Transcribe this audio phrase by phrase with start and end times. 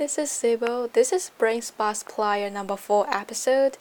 [0.00, 0.88] This is Sibyl.
[0.90, 3.76] This is Brain Spa Plier number 4 episode.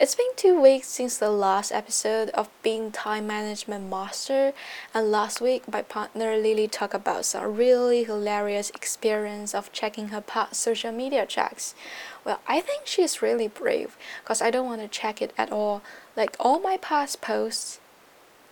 [0.00, 4.52] It's been two weeks since the last episode of being time management master,
[4.92, 10.20] and last week my partner Lily talked about some really hilarious experience of checking her
[10.20, 11.76] past social media checks.
[12.24, 15.82] Well, I think she's really brave because I don't want to check it at all.
[16.16, 17.78] Like all my past posts,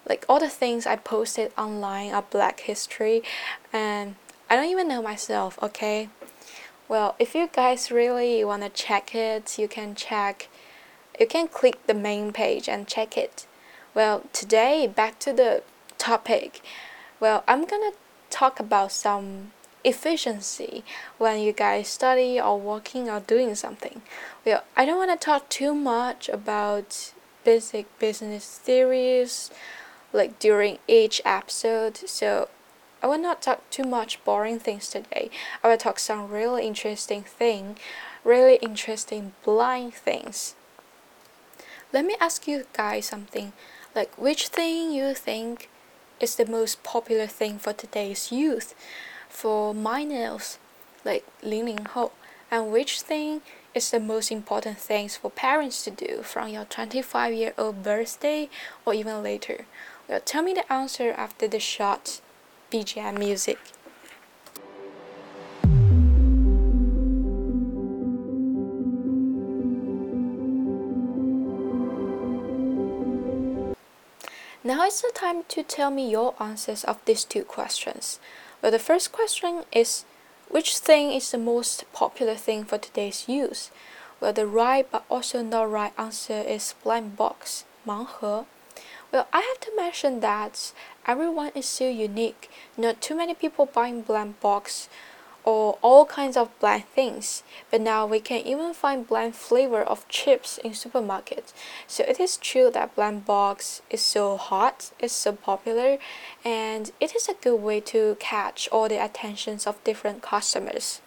[0.08, 3.24] like all the things I posted online are black history
[3.72, 4.14] and
[4.48, 6.10] I don't even know myself, okay?
[6.88, 10.48] Well, if you guys really want to check it, you can check,
[11.20, 13.46] you can click the main page and check it.
[13.94, 15.62] Well, today, back to the
[15.98, 16.62] topic.
[17.20, 17.92] Well, I'm gonna
[18.30, 19.52] talk about some
[19.84, 20.82] efficiency
[21.18, 24.00] when you guys study or working or doing something.
[24.44, 27.12] Well, I don't want to talk too much about
[27.44, 29.50] basic business theories
[30.12, 32.48] like during each episode, so
[33.02, 35.30] I will not talk too much boring things today.
[35.62, 37.78] I will talk some really interesting thing,
[38.24, 40.56] really interesting blind things.
[41.92, 43.52] Let me ask you guys something.
[43.94, 45.70] Like which thing you think
[46.20, 48.74] is the most popular thing for today's youth?
[49.28, 50.58] For millennials,
[51.04, 52.12] like Ling Ho,
[52.50, 53.42] and which thing
[53.74, 58.48] is the most important things for parents to do from your 25 year old birthday
[58.84, 59.66] or even later?
[60.08, 62.20] Well, tell me the answer after the shot
[62.70, 63.58] BGM music.
[74.64, 78.20] Now it's the time to tell me your answers of these two questions.
[78.60, 80.04] Well, the first question is
[80.50, 83.70] which thing is the most popular thing for today's youth?
[84.20, 88.44] Well, the right but also not right answer is blind box, 盲盒.
[89.10, 90.72] Well, I have to mention that
[91.08, 92.50] everyone is so unique.
[92.76, 94.88] Not too many people buying blind box
[95.42, 97.42] or all kinds of blind things.
[97.70, 101.54] But now we can even find blind flavor of chips in supermarkets.
[101.86, 105.96] So it is true that blind box is so hot, it's so popular,
[106.44, 111.00] and it is a good way to catch all the attentions of different customers.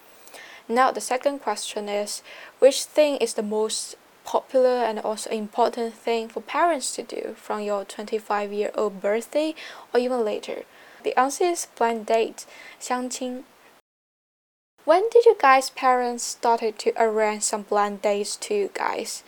[0.68, 2.24] Now the second question is
[2.60, 3.96] which thing is the most
[4.32, 9.54] popular and also important thing for parents to do from your 25 year old birthday
[9.94, 10.64] or even later?
[11.04, 12.46] The answer is blind date,
[12.80, 13.44] 相亲.
[14.86, 19.22] When did you guys parents started to arrange some blind dates to you guys?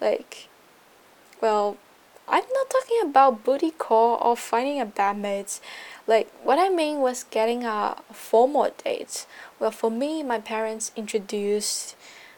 [0.00, 0.48] Like,
[1.40, 1.76] well,
[2.28, 5.60] I'm not talking about booty call or finding a bandmates.
[6.06, 9.26] Like, what I mean was getting a formal date.
[9.58, 11.96] Well, for me, my parents introduced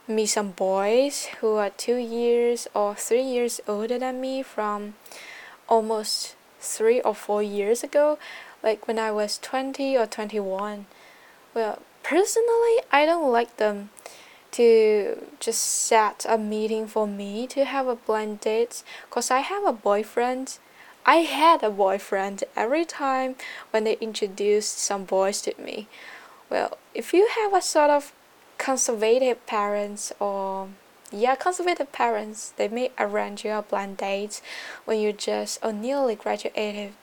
[0.09, 4.95] me some boys who are two years or three years older than me from
[5.69, 8.19] almost three or four years ago,
[8.63, 10.87] like when I was 20 or 21.
[11.55, 13.91] Well, personally, I don't like them
[14.53, 19.65] to just set a meeting for me to have a blind date because I have
[19.65, 20.59] a boyfriend.
[21.05, 23.37] I had a boyfriend every time
[23.71, 25.89] when they introduced some boys to me.
[26.49, 28.13] Well, if you have a sort of
[28.59, 30.69] conservative parents or
[31.13, 32.53] yeah conservative parents.
[32.57, 34.43] They may arrange your blind dates
[34.85, 36.95] when you just or nearly graduated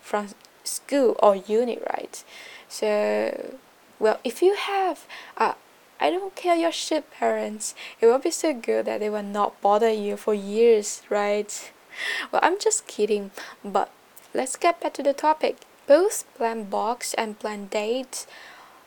[0.00, 0.28] from
[0.64, 2.22] school or uni right?
[2.68, 3.56] So
[3.98, 5.06] well if you have
[5.36, 5.54] uh,
[5.98, 7.74] I don't care your shit parents.
[8.00, 11.72] It will be so good that they will not bother you for years right?
[12.30, 13.30] Well I'm just kidding
[13.64, 13.90] but
[14.34, 15.56] let's get back to the topic.
[15.86, 18.26] Both blind box and blind dates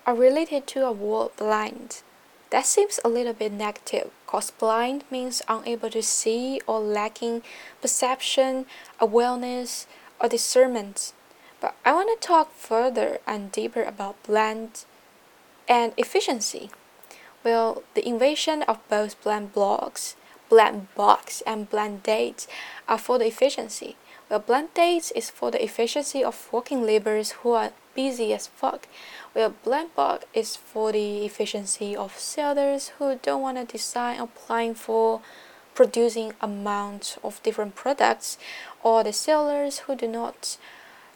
[0.10, 2.02] are related to a word blind.
[2.50, 7.44] That seems a little bit negative because blind means unable to see or lacking
[7.80, 8.66] perception,
[9.00, 9.86] awareness,
[10.20, 11.14] or discernment.
[11.62, 14.86] But I want to talk further and deeper about blind
[15.68, 16.72] and efficiency.
[17.44, 20.16] Well, the invention of both blind blocks,
[20.50, 22.48] blind box, and blind dates
[22.88, 23.96] are for the efficiency.
[24.28, 28.88] Well, blind dates is for the efficiency of working laborers who are busy as fuck.
[29.36, 34.76] Well, blind box is for the efficiency of sellers who don't want to decide applying
[34.76, 35.20] for
[35.76, 38.38] producing amount of different products
[38.84, 40.58] or the sellers who do not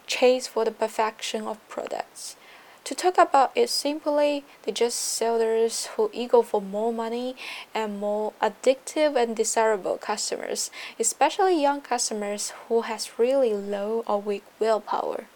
[0.07, 2.35] chase for the perfection of products.
[2.83, 7.37] To talk about it simply, they just sellers who eager for more money
[7.73, 10.69] and more addictive and desirable customers,
[10.99, 15.27] especially young customers who has really low or weak willpower.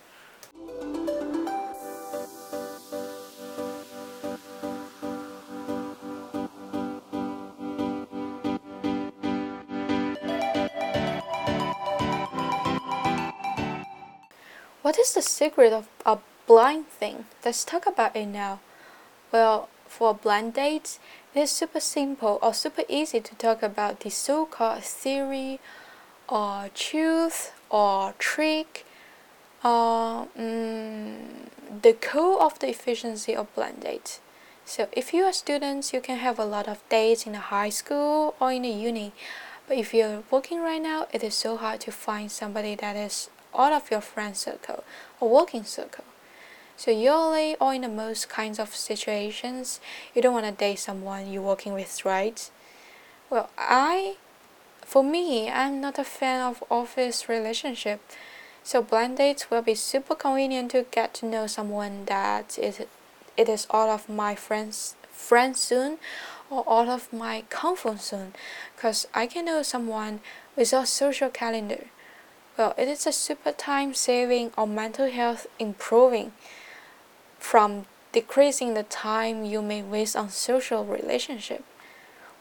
[14.98, 16.18] What is the secret of a
[16.48, 17.26] blind thing?
[17.46, 18.62] Let's talk about it now.
[19.32, 20.98] Well, for blind dates,
[21.36, 25.60] it is super simple or super easy to talk about the so-called theory
[26.28, 28.88] or truth or trick
[29.64, 31.52] or um,
[31.84, 34.20] the core of the efficiency of blind dates.
[34.66, 37.70] So if you are students, you can have a lot of dates in a high
[37.70, 39.12] school or in a uni.
[39.68, 43.30] But if you're working right now, it is so hard to find somebody that is
[43.58, 44.84] out of your friend circle
[45.20, 46.04] or working circle.
[46.76, 49.80] So usually or in the most kinds of situations,
[50.14, 52.50] you don't want to date someone you're working with, right?
[53.30, 54.18] Well, I,
[54.82, 58.00] for me, I'm not a fan of office relationship.
[58.64, 62.82] So blind dates will be super convenient to get to know someone that is
[63.38, 65.98] it is out of my friends friends soon
[66.50, 68.34] or all of my comfort zone
[68.76, 70.20] because I can know someone
[70.56, 71.86] without social calendar.
[72.58, 76.32] Well, it is a super time saving or mental health improving
[77.38, 81.64] from decreasing the time you may waste on social relationship.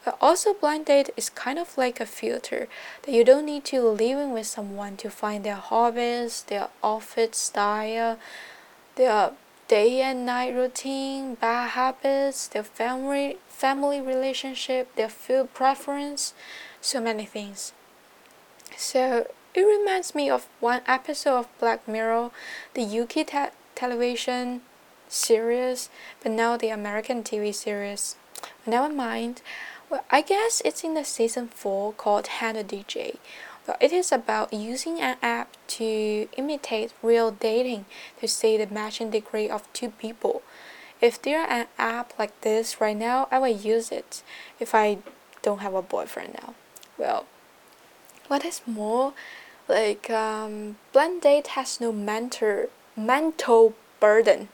[0.06, 2.68] But also blind date is kind of like a filter
[3.02, 7.34] that you don't need to live in with someone to find their hobbies, their outfit
[7.34, 8.19] style,
[8.94, 9.32] their
[9.69, 16.32] day and night routine, bad habits, their family family relationship, their food preference,
[16.80, 17.72] so many things.
[18.76, 19.26] So
[19.56, 22.31] it reminds me of one episode of Black Mirror,
[22.75, 24.61] the UK te television
[25.08, 25.88] series,
[26.23, 28.17] but now the American TV series.
[28.67, 29.41] Never mind.
[29.88, 33.17] Well, I guess it's in the season 4 called Hang the DJ.
[33.67, 37.87] But it is about using an app to imitate real dating
[38.20, 40.43] to see the matching degree of two people.
[41.00, 44.23] If there are an app like this right now, I will use it
[44.61, 44.99] if I
[45.41, 46.55] don't have a boyfriend now.
[46.99, 47.26] Well,
[48.29, 49.14] what is more,
[49.68, 54.48] like um, blind date has no mentor mental burden.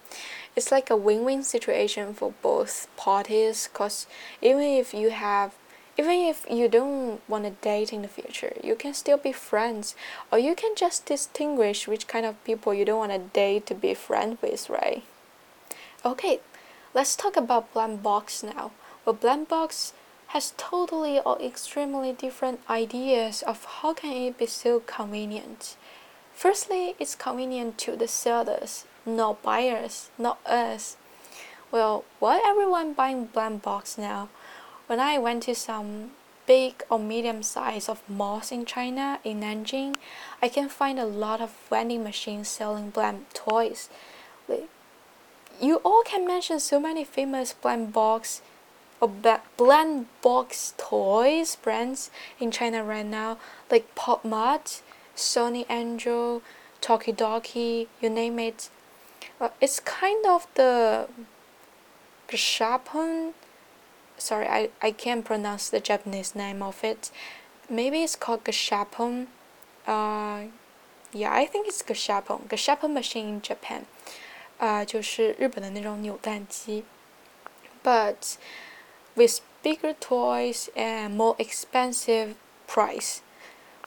[0.55, 3.69] It's like a win-win situation for both parties.
[3.73, 4.06] Cause
[4.41, 5.55] even if you have
[5.99, 9.94] even if you don't want to date in the future, you can still be friends,
[10.31, 13.75] or you can just distinguish which kind of people you don't want to date to
[13.75, 15.03] be friends with, right?
[16.03, 16.41] Okay,
[16.94, 18.70] let's talk about Blind Box now.
[19.05, 19.93] Well, Blind Box
[20.32, 25.76] has totally or extremely different ideas of how can it be so convenient.
[26.32, 30.96] Firstly, it's convenient to the sellers, not buyers, not us.
[31.70, 34.31] Well, why everyone buying Blind Box now?
[34.87, 36.12] When I went to some
[36.46, 39.96] big or medium size of malls in China, in Nanjing,
[40.40, 43.90] I can find a lot of vending machines selling blind toys.
[45.61, 48.40] You all can mention so many famous blind box
[49.03, 49.11] or
[49.59, 52.11] blind box toys brands
[52.41, 53.37] in China right now,
[53.71, 54.81] like Pop Mart,
[55.15, 56.41] Sonny Angel,
[56.81, 58.71] Tokidoki, you name it.
[59.39, 61.09] Uh, it's kind of the
[62.29, 63.33] Gashapon
[64.23, 67.11] sorry, I, I can't pronounce the Japanese name of it.
[67.69, 69.27] Maybe it's called Gashapon.
[69.87, 70.45] Uh,
[71.13, 72.49] yeah, I think it's Gashapon.
[72.49, 73.87] Gashapon machine in Japan.
[74.61, 74.85] Uh,
[77.82, 78.39] But
[79.15, 83.23] with bigger toys and more expensive price.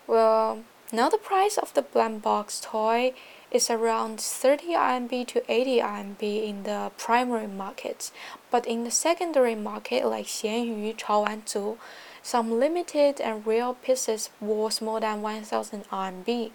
[0.08, 3.13] Well, now the price of the blind box toy
[3.51, 8.12] is around 30 RMB to 80 RMB in the primary market,
[8.51, 11.77] but in the secondary market like Xianyu, Chaowanzu,
[12.22, 16.51] some limited and rare pieces worth more than 1000 RMB.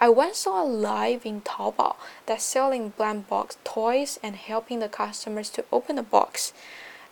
[0.00, 1.96] I once saw a live in Taobao
[2.26, 6.52] that selling blind box toys and helping the customers to open the box.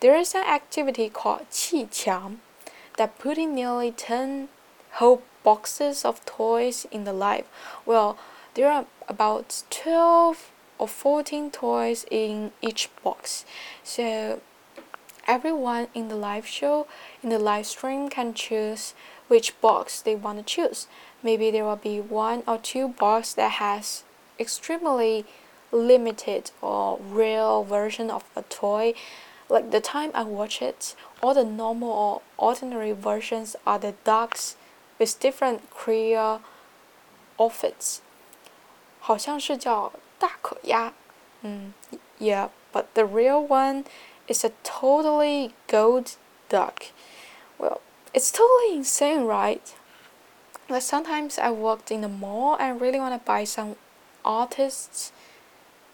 [0.01, 2.37] There is an activity called Qi Qiang
[2.99, 4.49] that putting nearly 10
[4.93, 7.47] whole boxes of toys in the live.
[7.87, 8.19] Well,
[8.55, 13.47] there are about 12 or 14 toys in each box.
[13.83, 14.43] So
[15.27, 16.87] everyone in the live show,
[17.23, 18.93] in the live stream can choose
[19.29, 20.87] which box they want to choose.
[21.23, 24.05] Maybe there will be one or two box that has
[24.39, 25.25] extremely
[25.73, 28.95] limited or real version of a toy.
[29.50, 34.56] Like the time I watch it, all the normal or ordinary versions are the dogs
[34.98, 36.40] with different clear
[37.38, 38.00] outfits
[39.00, 40.94] 好像是叫大可鸭，
[41.42, 41.74] 嗯，
[42.20, 43.84] yeah, but the real one
[44.28, 46.12] is a totally gold
[46.50, 46.92] duck.
[47.58, 47.80] Well,
[48.14, 49.62] it's totally insane, right?
[50.70, 53.76] Like sometimes I walked in the mall and really want to buy some
[54.24, 55.12] artist's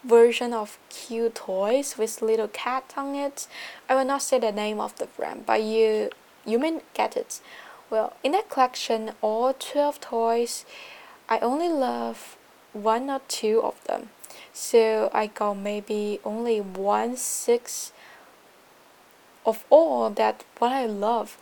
[0.03, 3.47] version of cute toys with little cat on it.
[3.89, 6.09] I will not say the name of the brand, but you
[6.45, 7.41] you may get it.
[7.89, 10.65] Well, in that collection, all 12 toys,
[11.29, 12.37] I only love
[12.73, 14.09] one or two of them.
[14.51, 17.91] So I got maybe only one six
[19.45, 21.37] of all that what I love.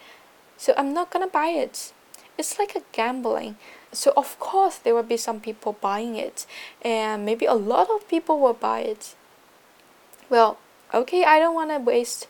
[0.58, 1.94] So I'm not gonna buy it.
[2.38, 3.58] It's like a gambling.
[3.92, 6.46] So of course there will be some people buying it
[6.82, 9.16] and maybe a lot of people will buy it.
[10.30, 10.58] Well,
[10.94, 12.28] okay, I don't wanna waste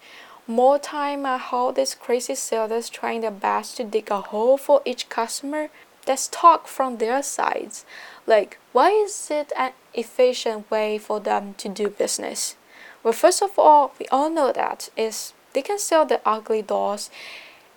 [0.47, 4.81] more time on how these crazy sellers trying their best to dig a hole for
[4.85, 5.69] each customer.
[6.07, 7.85] Let's talk from their sides.
[8.25, 12.55] Like, why is it an efficient way for them to do business?
[13.03, 17.09] Well, first of all, we all know that is they can sell the ugly dolls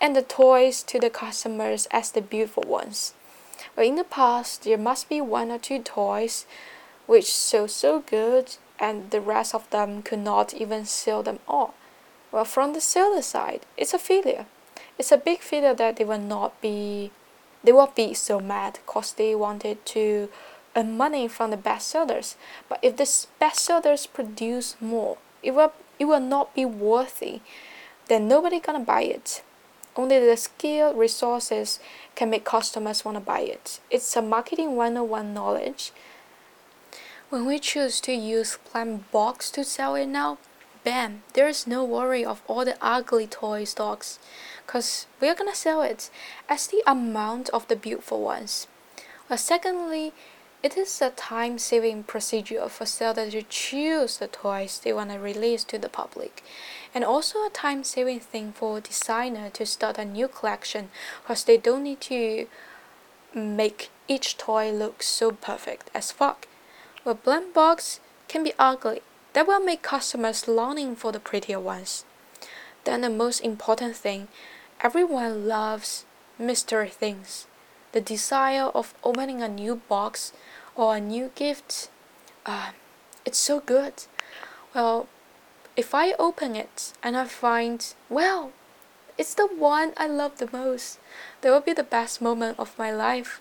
[0.01, 3.15] and the toys to the customers as the beautiful ones.
[3.77, 6.47] In the past, there must be one or two toys
[7.07, 11.75] which sold so good and the rest of them could not even sell them all.
[12.31, 14.47] Well, from the seller side, it's a failure.
[14.99, 17.11] It's a big failure that they will not be,
[17.63, 20.29] they will be so mad because they wanted to
[20.77, 22.37] earn money from the best sellers.
[22.69, 27.41] But if the best sellers produce more, it will it will not be worthy.
[28.09, 29.43] Then nobody gonna buy it.
[29.97, 31.79] Only the skill resources
[32.15, 33.81] can make customers wanna buy it.
[33.91, 35.93] It's a marketing 101 knowledge.
[37.31, 40.39] When we choose to use Blind Box to sell it now,
[40.83, 44.19] bam, there is no worry of all the ugly toy stocks,
[44.67, 46.11] cause we're gonna sell it
[46.49, 48.67] as the amount of the beautiful ones.
[49.29, 50.13] Well, secondly,
[50.65, 55.63] it is a time-saving procedure for sellers to choose the toys they want to release
[55.63, 56.43] to the public,
[56.95, 60.89] and also a time-saving thing for designer to start a new collection
[61.23, 62.47] because they don't need to
[63.35, 66.49] make each toy look so perfect as fuck.
[67.05, 69.03] A Blind Box can be ugly.
[69.35, 72.07] That will make customers longing for the prettier ones.
[72.85, 74.29] Then the most important thing,
[74.81, 76.07] everyone loves
[76.39, 77.47] mystery things.
[77.93, 80.33] The desire of opening a new box
[80.77, 81.89] or a new gift.
[82.47, 82.71] Uh,
[83.25, 84.05] it's so good.
[84.75, 85.09] Well,
[85.77, 88.53] if I open it and I find, well,
[89.17, 90.99] it's the one I love the most,
[91.41, 93.41] that will be the best moment of my life.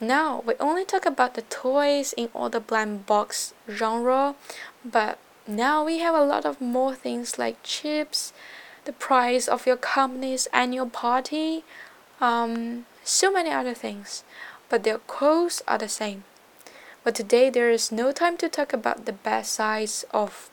[0.00, 4.34] Now, we only talk about the toys in all the blind box genre,
[4.84, 8.32] but now we have a lot of more things like chips,
[8.84, 11.64] the price of your company's annual party,
[12.20, 14.24] um, so many other things
[14.72, 16.24] but their codes are the same.
[17.04, 20.48] But today there is no time to talk about the best size of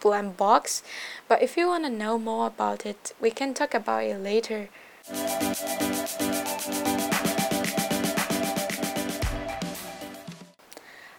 [0.00, 0.82] Blind Box,
[1.28, 4.70] but if you want to know more about it, we can talk about it later.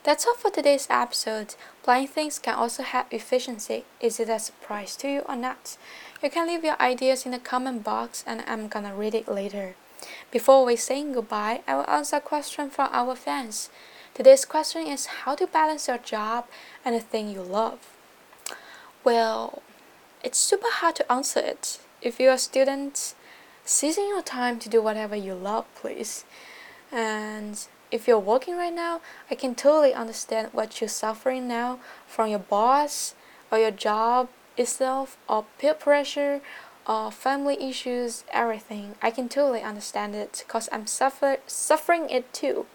[0.03, 1.55] That's all for today's episode.
[1.85, 3.85] Blind things can also have efficiency.
[4.01, 5.77] Is it a surprise to you or not?
[6.21, 9.75] You can leave your ideas in the comment box and I'm gonna read it later.
[10.31, 13.69] Before we say goodbye, I will answer a question from our fans.
[14.13, 16.45] Today's question is how to balance your job
[16.83, 17.79] and the thing you love.
[19.03, 19.61] Well,
[20.23, 21.79] it's super hard to answer it.
[22.01, 23.15] If you're a student,
[23.63, 26.25] seizing your time to do whatever you love, please.
[26.91, 32.29] And if you're working right now, I can totally understand what you're suffering now from
[32.29, 33.15] your boss
[33.51, 36.41] or your job itself or peer pressure
[36.87, 38.95] uh, family issues, everything.
[39.01, 42.65] I can totally understand it because I'm suffer suffering it too.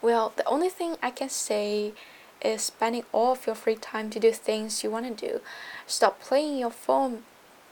[0.00, 1.92] Well, the only thing I can say
[2.44, 5.40] is spending all of your free time to do things you want to do.
[5.86, 7.22] Stop playing your phone.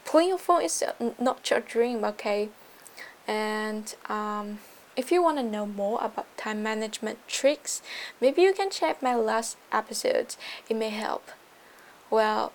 [0.05, 0.83] Playing your phone is
[1.19, 2.49] not your dream, okay?
[3.27, 4.59] And um,
[4.95, 7.81] if you want to know more about time management tricks,
[8.19, 10.35] maybe you can check my last episode.
[10.69, 11.31] It may help.
[12.09, 12.51] Well,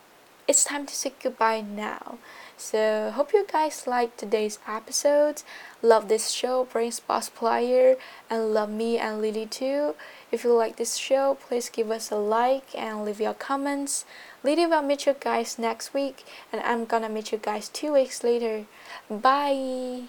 [0.49, 2.19] it's time to say goodbye now.
[2.57, 5.43] So hope you guys liked today's episode.
[5.83, 7.97] Love this show, Brain Sports Player,
[8.31, 9.95] and love me and Lily too.
[10.33, 14.07] If you like this show, please give us a like and leave your comments.
[14.43, 18.25] Lily will meet you guys next week, and I'm gonna meet you guys two weeks
[18.25, 18.65] later.
[19.11, 20.05] Bye.